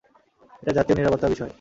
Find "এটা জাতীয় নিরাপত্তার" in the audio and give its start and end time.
0.61-1.29